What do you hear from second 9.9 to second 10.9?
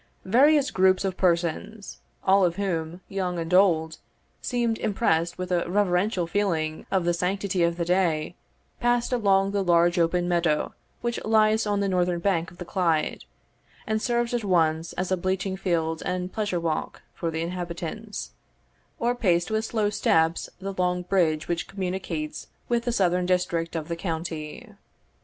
open meadow